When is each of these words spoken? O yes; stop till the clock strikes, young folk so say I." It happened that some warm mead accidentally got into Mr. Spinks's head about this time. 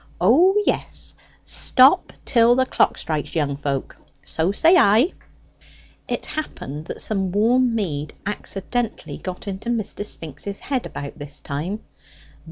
O 0.19 0.55
yes; 0.65 1.13
stop 1.43 2.11
till 2.25 2.55
the 2.55 2.65
clock 2.65 2.97
strikes, 2.97 3.35
young 3.35 3.55
folk 3.55 3.95
so 4.25 4.51
say 4.51 4.75
I." 4.75 5.11
It 6.07 6.25
happened 6.25 6.85
that 6.85 7.01
some 7.03 7.31
warm 7.31 7.75
mead 7.75 8.13
accidentally 8.25 9.19
got 9.19 9.47
into 9.47 9.69
Mr. 9.69 10.03
Spinks's 10.03 10.57
head 10.59 10.87
about 10.87 11.19
this 11.19 11.39
time. 11.39 11.81